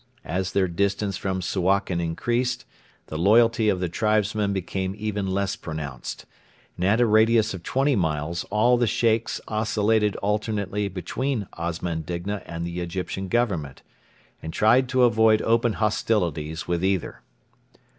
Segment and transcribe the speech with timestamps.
[0.25, 2.65] As their distance from Suakin increased,
[3.05, 6.25] the loyalty of the tribesmen became even less pronounced,
[6.75, 12.41] and at a radius of twenty miles all the Sheikhs oscillated alternately between Osman Digna
[12.47, 13.83] and the Egyptian Government,
[14.41, 17.21] and tried to avoid open hostilities with either.